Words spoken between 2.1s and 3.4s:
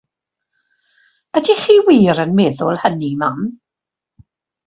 yn meddwl hynny, mam?